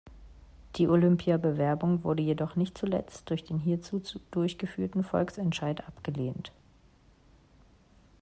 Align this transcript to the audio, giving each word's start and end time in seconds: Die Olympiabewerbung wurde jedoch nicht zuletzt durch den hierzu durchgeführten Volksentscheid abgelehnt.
Die 0.77 0.87
Olympiabewerbung 0.87 2.03
wurde 2.03 2.23
jedoch 2.23 2.55
nicht 2.55 2.75
zuletzt 2.75 3.29
durch 3.29 3.43
den 3.43 3.59
hierzu 3.59 4.01
durchgeführten 4.31 5.03
Volksentscheid 5.03 5.85
abgelehnt. 5.87 6.51